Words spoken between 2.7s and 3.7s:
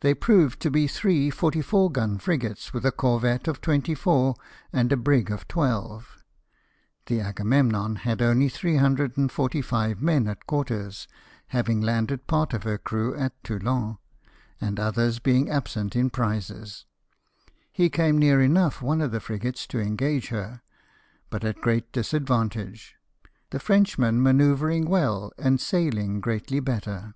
with a corvette of